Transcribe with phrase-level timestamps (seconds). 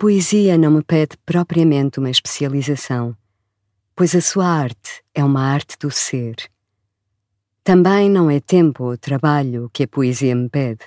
[0.00, 3.14] Poesia não me pede propriamente uma especialização,
[3.94, 6.36] pois a sua arte é uma arte do ser.
[7.62, 10.86] Também não é tempo ou trabalho que a poesia me pede.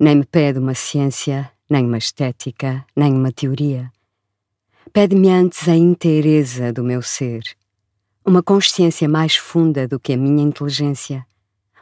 [0.00, 3.92] Nem me pede uma ciência, nem uma estética, nem uma teoria.
[4.90, 7.42] Pede-me antes a inteireza do meu ser,
[8.24, 11.26] uma consciência mais funda do que a minha inteligência,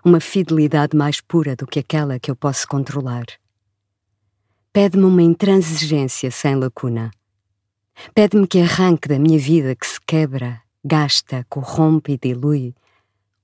[0.05, 3.27] uma fidelidade mais pura do que aquela que eu posso controlar
[4.73, 7.11] pede-me uma intransigência sem lacuna.
[8.15, 12.75] Pede-me que arranque da minha vida que se quebra, gasta, corrompe e dilui,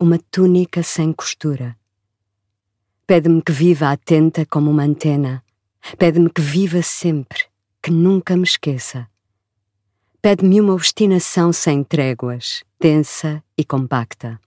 [0.01, 1.77] uma túnica sem costura.
[3.07, 5.45] Pede-me que viva atenta como uma antena.
[5.99, 7.45] Pede-me que viva sempre,
[7.83, 9.07] que nunca me esqueça.
[10.23, 14.41] Pede-me uma obstinação sem tréguas, densa e compacta.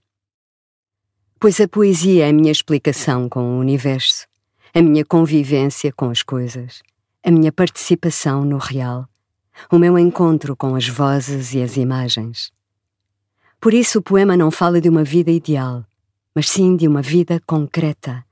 [1.38, 4.26] Pois a poesia é a minha explicação com o universo
[4.74, 6.82] a minha convivência com as coisas,
[7.22, 9.06] a minha participação no real,
[9.70, 12.50] o meu encontro com as vozes e as imagens.
[13.60, 15.84] Por isso o poema não fala de uma vida ideal,
[16.34, 18.24] mas sim de uma vida concreta.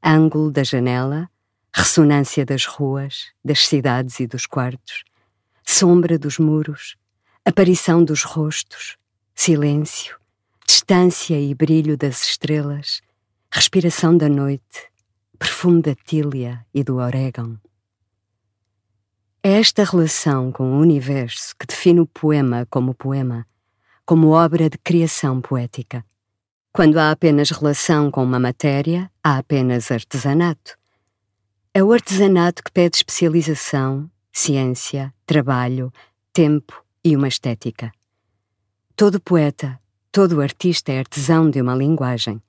[0.00, 1.28] Ângulo da janela,
[1.74, 5.02] ressonância das ruas, das cidades e dos quartos,
[5.66, 6.94] sombra dos muros,
[7.44, 8.96] aparição dos rostos,
[9.34, 10.16] silêncio,
[10.64, 13.00] distância e brilho das estrelas,
[13.50, 14.93] respiração da noite,
[15.44, 17.60] perfume da tília e do orégano.
[19.42, 23.46] É esta relação com o universo que define o poema como poema,
[24.06, 26.02] como obra de criação poética.
[26.72, 30.78] Quando há apenas relação com uma matéria, há apenas artesanato.
[31.74, 35.92] É o artesanato que pede especialização, ciência, trabalho,
[36.32, 37.92] tempo e uma estética.
[38.96, 39.78] Todo poeta,
[40.10, 42.40] todo artista é artesão de uma linguagem.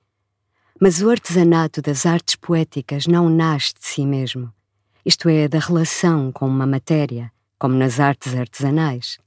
[0.78, 4.52] Mas o artesanato das artes poéticas não nasce de si mesmo,
[5.06, 9.18] isto é, da relação com uma matéria, como nas artes artesanais.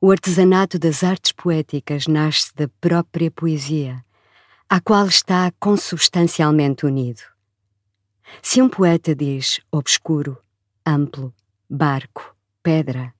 [0.00, 4.04] O artesanato das artes poéticas nasce da própria poesia,
[4.68, 7.22] à qual está consubstancialmente unido.
[8.40, 10.38] Se um poeta diz obscuro,
[10.86, 11.34] amplo,
[11.68, 13.12] barco, pedra,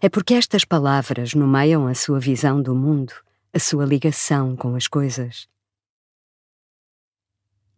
[0.00, 3.12] é porque estas palavras nomeiam a sua visão do mundo,
[3.52, 5.46] a sua ligação com as coisas.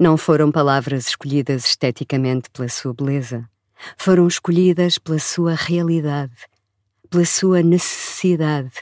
[0.03, 3.47] Não foram palavras escolhidas esteticamente pela sua beleza,
[3.99, 6.47] foram escolhidas pela sua realidade,
[7.11, 8.73] pela sua necessidade,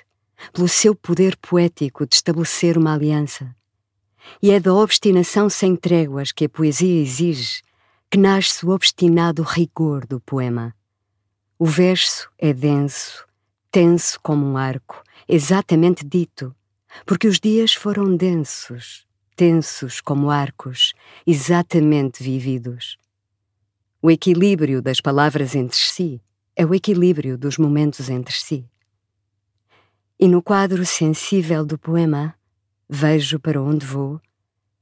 [0.53, 3.53] pelo seu poder poético de estabelecer uma aliança.
[4.41, 7.63] E é da obstinação sem tréguas que a poesia exige
[8.09, 10.73] que nasce o obstinado rigor do poema.
[11.59, 13.27] O verso é denso,
[13.73, 16.55] tenso como um arco, exatamente dito,
[17.05, 19.08] porque os dias foram densos,
[19.39, 20.95] tensos como arcos,
[21.25, 22.99] exatamente vividos.
[24.03, 26.21] O equilíbrio das palavras entre si
[26.57, 28.69] é o equilíbrio dos momentos entre si.
[30.19, 32.35] E no quadro sensível do poema,
[32.91, 34.21] vejo para onde vou,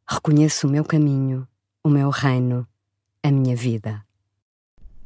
[0.08, 1.46] reconheço o meu caminho,
[1.84, 2.66] o meu reino,
[3.22, 4.02] a minha vida.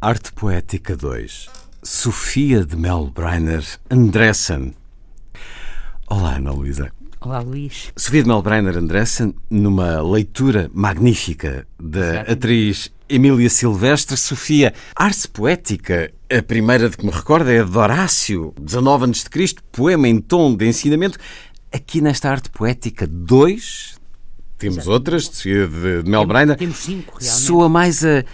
[0.01, 1.51] Arte Poética 2
[1.83, 4.77] Sofia de Melbreiner Andressen.
[6.07, 7.00] Olá, Ana Luísa.
[7.23, 7.93] Olá, Luís.
[7.95, 14.17] Sofia de Melbrenner Andressen, numa leitura magnífica da atriz Emília Silvestre.
[14.17, 19.55] Sofia, arte poética, a primeira de que me recordo é a de Horácio, 19 a.C.,
[19.71, 21.19] poema em tom de ensinamento.
[21.71, 23.99] Aqui nesta arte poética 2,
[24.57, 26.57] temos outras, de Sofia de Melbrenner.
[26.57, 27.43] Temos cinco, realmente.
[27.43, 28.25] Soa mais a,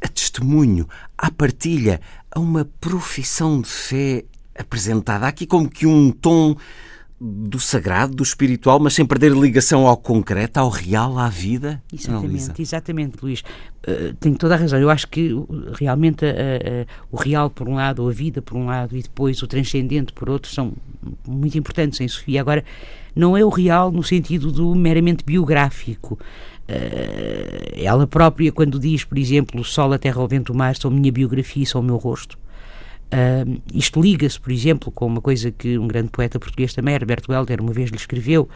[0.00, 0.88] a testemunho,
[1.18, 2.00] à partilha,
[2.30, 4.24] a uma profissão de fé
[4.56, 5.26] apresentada.
[5.26, 6.56] Há aqui como que um tom
[7.18, 11.82] do sagrado, do espiritual, mas sem perder ligação ao concreto, ao real, à vida?
[11.90, 13.42] Exatamente, exatamente, Luís.
[13.88, 14.78] Uh, tenho toda a razão.
[14.78, 15.30] Eu acho que
[15.78, 19.42] realmente uh, uh, o real por um lado, a vida por um lado e depois
[19.42, 20.74] o transcendente por outro são
[21.26, 22.40] muito importantes em Sofia.
[22.40, 22.62] Agora,
[23.14, 26.18] não é o real no sentido do meramente biográfico.
[27.76, 30.90] ela própria, quando diz, por exemplo, o sol, a terra, o vento, o mar, são
[30.90, 32.36] minha biografia, são o meu rosto
[33.06, 37.22] Uh, isto liga-se, por exemplo, com uma coisa que um grande poeta português também, Herbert
[37.28, 38.48] Welder, uma vez lhe escreveu: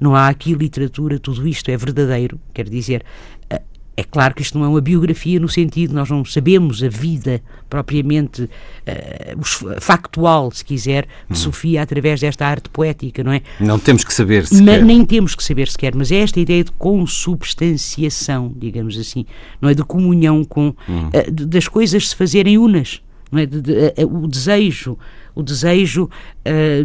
[0.00, 2.40] não há aqui literatura, tudo isto é verdadeiro.
[2.54, 3.04] Quer dizer,
[3.52, 3.60] uh,
[3.98, 7.42] é claro que isto não é uma biografia no sentido, nós não sabemos a vida
[7.68, 11.34] propriamente uh, factual, se quiser, de hum.
[11.34, 13.42] Sofia através desta arte poética, não é?
[13.58, 14.84] Não temos que saber sequer.
[14.84, 19.26] nem temos que saber sequer, mas é esta ideia de consubstanciação, digamos assim,
[19.60, 19.74] não é?
[19.74, 21.08] De comunhão com, hum.
[21.08, 23.02] uh, de, das coisas se fazerem unas.
[23.32, 23.46] É?
[23.46, 24.98] De, de, uh, o desejo,
[25.34, 26.08] o desejo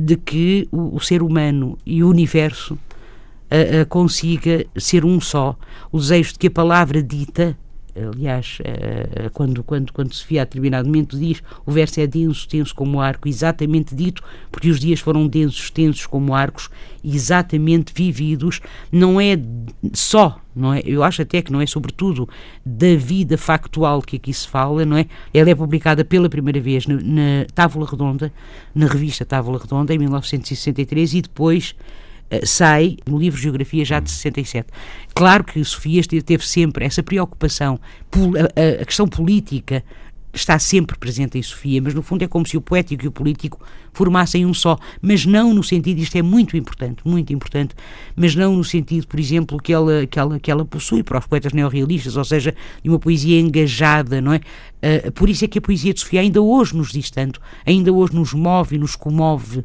[0.02, 2.74] de que o, o ser humano e o universo
[3.54, 5.56] uh, consiga ser um só.
[5.92, 7.58] O desejo de que a palavra dita
[7.96, 8.60] aliás,
[9.34, 13.28] quando, quando, quando Sofia a determinado momento diz o verso é denso, tenso como arco,
[13.28, 16.70] exatamente dito, porque os dias foram densos, tensos como arcos,
[17.04, 18.62] exatamente vividos,
[18.92, 19.38] não é
[19.94, 20.82] só, não é?
[20.86, 22.28] Eu acho até que não é sobretudo
[22.66, 25.06] da vida factual que aqui se fala, não é?
[25.34, 28.32] Ela é publicada pela primeira vez na, na Távola Redonda,
[28.74, 32.03] na revista Távola Redonda, em 1963, e depois eh,
[32.46, 34.68] sai no livro Geografia já de 67.
[35.14, 37.80] Claro que Sofia teve sempre essa preocupação,
[38.14, 39.84] a, a questão política
[40.34, 43.12] está sempre presente em Sofia, mas no fundo é como se o poético e o
[43.12, 43.60] político
[43.94, 47.76] formassem um só, mas não no sentido, isto é muito importante, muito importante,
[48.16, 51.28] mas não no sentido, por exemplo, que ela, que ela, que ela possui para os
[51.28, 54.38] poetas neorrealistas, ou seja, de uma poesia engajada, não é?
[54.38, 57.94] Uh, por isso é que a poesia de Sofia ainda hoje nos diz tanto, ainda
[57.94, 59.64] hoje nos move e nos comove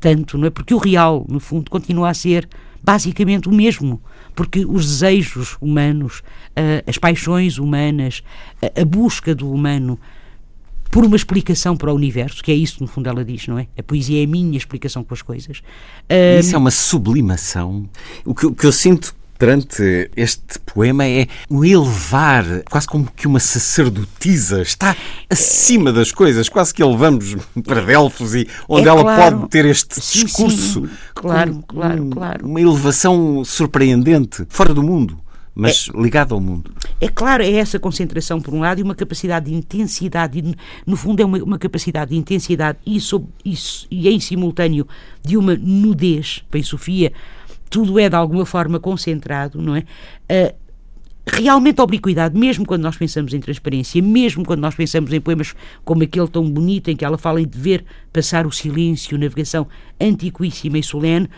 [0.00, 0.50] tanto, não é?
[0.50, 2.48] Porque o real, no fundo, continua a ser
[2.82, 4.00] basicamente o mesmo,
[4.34, 6.22] porque os desejos humanos,
[6.86, 8.22] as paixões humanas,
[8.80, 9.98] a busca do humano
[10.88, 13.66] por uma explicação para o universo, que é isso, no fundo, ela diz, não é?
[13.76, 15.62] A poesia é a minha explicação com as coisas.
[16.38, 17.88] Isso é uma sublimação.
[18.24, 23.26] O que, o que eu sinto perante este poema é o elevar, quase como que
[23.26, 24.96] uma sacerdotisa está
[25.28, 29.38] acima das coisas, quase que elevamos para Delfos e onde é ela claro.
[29.38, 30.86] pode ter este sim, discurso.
[30.86, 30.90] Sim.
[31.14, 32.46] Claro, claro, claro.
[32.46, 35.26] Uma elevação surpreendente, fora do mundo
[35.58, 36.70] mas é, ligado ao mundo.
[37.00, 40.54] É claro, é essa concentração por um lado e uma capacidade de intensidade, e,
[40.86, 43.54] no fundo é uma, uma capacidade de intensidade e, sob, e,
[43.90, 44.86] e em simultâneo
[45.24, 47.10] de uma nudez, bem Sofia,
[47.76, 49.80] tudo é de alguma forma concentrado, não é?
[50.32, 50.54] Uh,
[51.26, 55.54] realmente a obliquidade, mesmo quando nós pensamos em transparência, mesmo quando nós pensamos em poemas
[55.84, 59.66] como aquele tão bonito em que ela fala em dever passar o silêncio, navegação
[60.00, 61.28] antiquíssima e solene,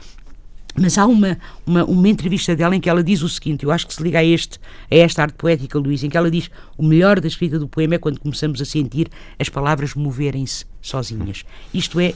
[0.76, 3.86] mas há uma, uma, uma, entrevista dela em que ela diz o seguinte, eu acho
[3.86, 4.58] que se liga a, este,
[4.90, 7.96] a esta arte poética, Luís, em que ela diz o melhor da escrita do poema
[7.96, 11.44] é quando começamos a sentir as palavras moverem-se sozinhas.
[11.74, 12.14] Isto é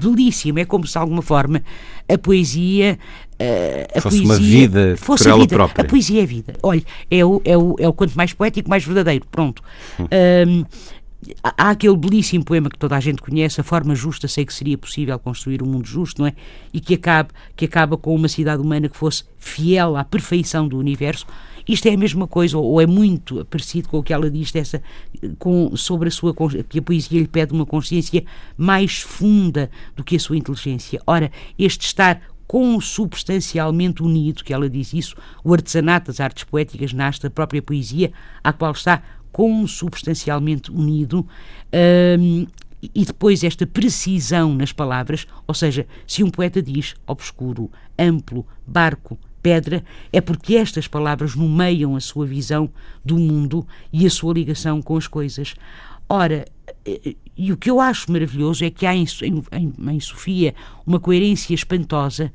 [0.00, 1.62] belíssimo, é como se de alguma forma
[2.08, 2.98] a poesia...
[3.40, 5.54] Uh, a fosse poesia, uma vida fosse por ela vida.
[5.54, 5.84] própria.
[5.84, 6.54] A poesia é vida.
[6.60, 9.24] Olha, é o, é, o, é o quanto mais poético, mais verdadeiro.
[9.30, 9.62] Pronto.
[10.00, 10.64] Hum
[11.42, 14.78] há aquele belíssimo poema que toda a gente conhece, a forma justa sei que seria
[14.78, 16.34] possível construir um mundo justo, não é?
[16.72, 20.78] E que acaba, que acaba com uma cidade humana que fosse fiel à perfeição do
[20.78, 21.26] universo.
[21.66, 24.82] Isto é a mesma coisa, ou é muito parecido com o que ela diz dessa,
[25.38, 26.34] com, sobre a sua
[26.68, 28.24] que a poesia lhe pede uma consciência
[28.56, 31.00] mais funda do que a sua inteligência.
[31.06, 37.20] Ora, este estar consubstancialmente unido, que ela diz isso, o artesanato das artes poéticas nasce
[37.20, 38.10] da própria poesia,
[38.42, 41.26] à qual está consubstancialmente unido.
[42.18, 42.46] Um,
[42.82, 49.18] e depois esta precisão nas palavras, ou seja, se um poeta diz obscuro, amplo, barco,
[49.42, 52.70] pedra, é porque estas palavras nomeiam a sua visão
[53.04, 55.54] do mundo e a sua ligação com as coisas.
[56.08, 56.44] Ora,
[57.36, 59.06] e o que eu acho maravilhoso é que há em,
[59.52, 60.54] em, em Sofia
[60.86, 62.32] uma coerência espantosa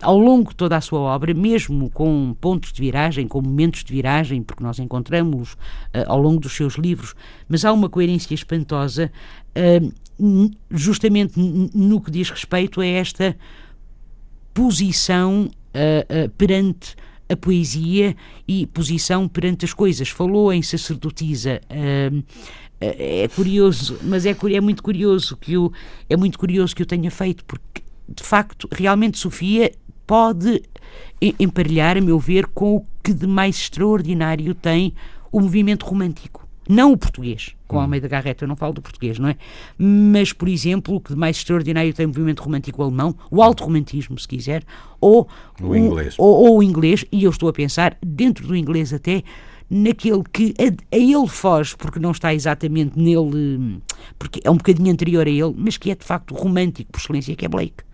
[0.00, 3.92] ao longo de toda a sua obra, mesmo com pontos de viragem, com momentos de
[3.92, 5.58] viragem, porque nós encontramos uh,
[6.06, 7.14] ao longo dos seus livros,
[7.48, 9.10] mas há uma coerência espantosa,
[9.56, 9.92] uh,
[10.70, 13.36] justamente no que diz respeito a esta
[14.54, 15.50] posição
[16.38, 16.96] perante
[17.28, 18.16] a poesia
[18.48, 20.08] e posição perante as coisas.
[20.08, 21.60] Falou em sacerdotisa.
[22.80, 25.70] É curioso, mas é, é muito curioso que eu
[26.08, 29.72] é muito curioso que eu tenha feito porque de facto, realmente Sofia
[30.06, 30.62] pode
[31.20, 34.94] emparelhar, a meu ver, com o que de mais extraordinário tem
[35.32, 36.46] o movimento romântico.
[36.68, 37.80] Não o português, com hum.
[37.80, 39.36] Almeida Garreta, eu não falo do português, não é?
[39.78, 43.64] Mas, por exemplo, o que de mais extraordinário tem o movimento romântico alemão, o alto
[43.64, 44.64] romantismo, se quiser,
[45.00, 45.28] ou
[45.60, 46.16] o, o inglês.
[46.18, 49.22] Ou, ou o inglês, e eu estou a pensar, dentro do inglês até,
[49.70, 53.80] naquele que a, a, ele foge, porque não está exatamente nele,
[54.18, 57.36] porque é um bocadinho anterior a ele, mas que é de facto romântico por excelência,
[57.36, 57.85] que é Blake.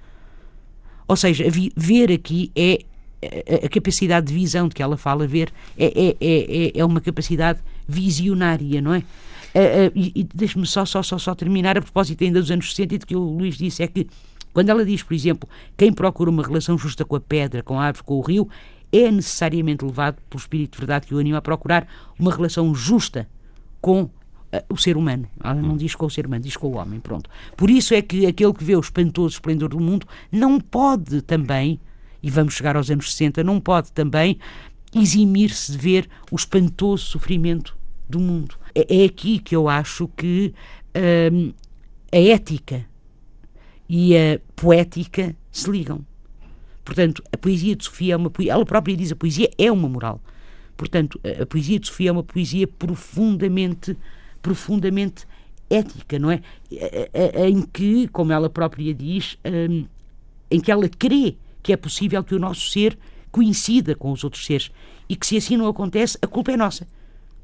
[1.13, 1.45] Ou seja,
[1.77, 2.79] ver aqui é
[3.63, 7.61] a, capacidade de visão de que ela fala, ver é, é, é, é uma capacidade
[7.87, 9.01] visionária, não é?
[9.01, 12.71] Uh, uh, e, e deixe-me só, só, só, só terminar a propósito ainda dos anos
[12.71, 14.07] 60 e do que o Luís disse, é que
[14.55, 17.85] quando ela diz, por exemplo, quem procura uma relação justa com a pedra, com a
[17.85, 18.49] árvore, com o rio,
[18.91, 21.87] é necessariamente levado pelo espírito de verdade que o anima a procurar
[22.19, 23.29] uma relação justa
[23.83, 24.11] com uh,
[24.69, 25.27] o ser humano.
[25.43, 27.29] Ela não diz com o ser humano, diz com o homem, pronto.
[27.57, 31.81] Por isso é que aquele que vê o espantoso esplendor do mundo não pode também,
[32.23, 34.39] e vamos chegar aos anos 60, não pode também
[34.95, 37.77] eximir-se de ver o espantoso sofrimento
[38.09, 38.57] do mundo.
[38.75, 40.55] É, é aqui que eu acho que
[41.33, 41.53] hum,
[42.13, 42.85] a ética
[43.89, 46.05] e a poética se ligam.
[46.85, 49.89] Portanto, a poesia de Sofia é uma poesia, ela própria diz a poesia é uma
[49.89, 50.21] moral.
[50.77, 53.97] Portanto, a, a poesia de Sofia é uma poesia profundamente,
[54.43, 55.27] profundamente
[55.71, 56.43] ética, não é?
[57.49, 59.87] Em que, como ela própria diz, hum,
[60.51, 62.99] em que ela crê que é possível que o nosso ser
[63.31, 64.71] coincida com os outros seres
[65.09, 66.87] e que se assim não acontece, a culpa é nossa,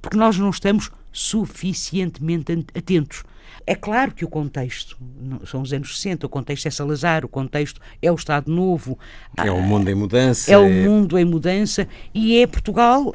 [0.03, 3.25] porque nós não estamos suficientemente atentos.
[3.67, 4.97] É claro que o contexto,
[5.47, 8.99] são os anos 60, o contexto é Salazar, o contexto é o Estado Novo.
[9.37, 10.51] É o mundo em mudança.
[10.51, 10.59] É, é...
[10.59, 13.15] o mundo em mudança e é Portugal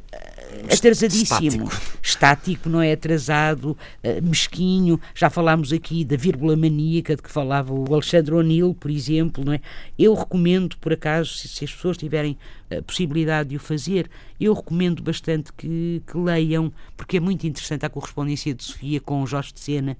[0.72, 1.48] atrasadíssimo.
[1.48, 1.82] Estático.
[2.02, 3.72] Estático, não é atrasado,
[4.04, 5.00] uh, mesquinho.
[5.16, 9.54] Já falámos aqui da vírgula maníaca de que falava o Alexandre O'Neill, por exemplo, não
[9.54, 9.60] é?
[9.98, 12.38] Eu recomendo, por acaso, se, se as pessoas tiverem
[12.80, 17.86] a possibilidade de o fazer, eu recomendo bastante que, que, leiam, porque é muito interessante
[17.86, 19.98] a correspondência de Sofia com o Jorge de Sena.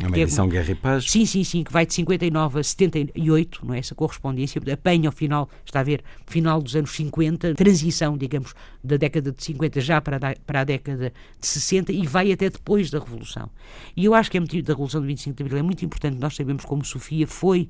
[0.00, 1.10] É uma edição é, Guerra e Paz?
[1.10, 3.78] Sim, sim, sim, que vai de 59 a 78, não é?
[3.78, 8.96] Essa correspondência, apanha ao final, está a ver, final dos anos 50, transição, digamos, da
[8.96, 12.90] década de 50 já para a, para a década de 60 e vai até depois
[12.90, 13.48] da Revolução.
[13.96, 16.34] E eu acho que é da Revolução de 25 de Abril é muito importante nós
[16.34, 17.68] sabemos como Sofia foi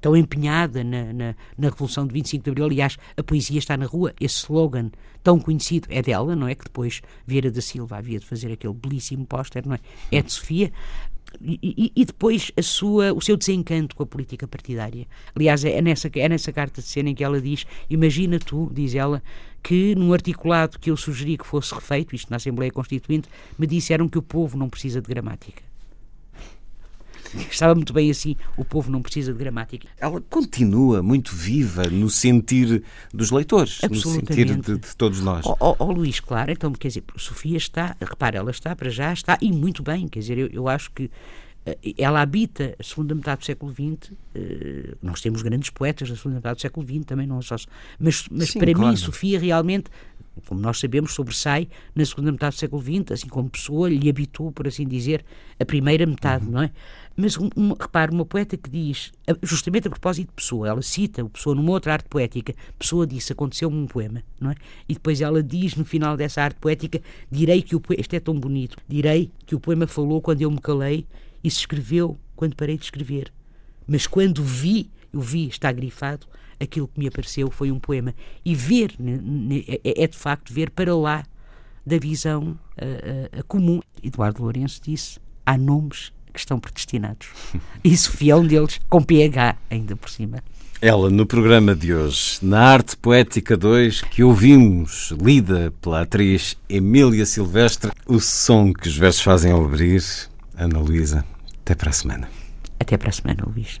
[0.00, 2.66] tão empenhada na, na, na, Revolução de 25 de Abril.
[2.66, 4.90] Aliás, a poesia está na rua, esse slogan
[5.22, 6.54] tão conhecido é dela, não é?
[6.54, 9.80] Que depois Vieira da Silva havia de fazer aquele belíssimo póster, não é?
[10.10, 10.72] É de Sofia.
[11.42, 15.06] E, e, depois a sua, o seu desencanto com a política partidária.
[15.36, 18.94] Aliás, é nessa, é nessa carta de cena em que ela diz: Imagina tu, diz
[18.94, 19.22] ela,
[19.62, 23.28] que num articulado que eu sugeri que fosse refeito, isto na Assembleia Constituinte,
[23.58, 25.67] me disseram que o povo não precisa de gramática.
[27.50, 29.88] Estava muito bem assim, o povo não precisa de gramática.
[29.98, 32.82] Ela continua muito viva no sentir
[33.12, 35.44] dos leitores, no sentir de, de todos nós.
[35.46, 38.90] Ó oh, oh, oh, Luís, claro, então, quer dizer, Sofia está, repara, ela está para
[38.90, 41.10] já, está, e muito bem, quer dizer, eu, eu acho que
[41.66, 44.12] eh, ela habita a segunda metade do século XX.
[44.34, 47.56] Eh, nós temos grandes poetas da segunda metade do século XX também, não só.
[47.98, 48.90] Mas, mas Sim, para claro.
[48.90, 49.90] mim, Sofia realmente
[50.46, 54.52] como nós sabemos, sobressai na segunda metade do século XX, assim como Pessoa lhe habitou,
[54.52, 55.24] por assim dizer,
[55.58, 56.52] a primeira metade, uhum.
[56.52, 56.70] não é?
[57.16, 61.24] Mas, um, um, repare, uma poeta que diz, justamente a propósito de Pessoa, ela cita
[61.24, 64.54] o Pessoa numa outra arte poética, Pessoa disse, aconteceu-me um poema, não é?
[64.88, 68.20] E depois ela diz no final dessa arte poética, direi que o poema, isto é
[68.20, 71.06] tão bonito, direi que o poema falou quando eu me calei
[71.42, 73.32] e se escreveu quando parei de escrever.
[73.86, 76.26] Mas quando vi, eu vi, está grifado,
[76.60, 78.14] aquilo que me apareceu foi um poema.
[78.44, 78.94] E ver,
[79.84, 81.24] é, é de facto ver para lá
[81.86, 83.80] da visão uh, uh, comum.
[84.02, 87.28] Eduardo Lourenço disse: há nomes que estão predestinados.
[87.82, 90.42] E Sofia é um deles, com PH ainda por cima.
[90.80, 97.26] Ela, no programa de hoje, na Arte Poética 2, que ouvimos, lida pela atriz Emília
[97.26, 100.02] Silvestre, o som que os versos fazem ao abrir.
[100.56, 101.24] Ana Luísa,
[101.62, 102.28] até para a semana.
[102.78, 103.80] Até para a semana, Luís.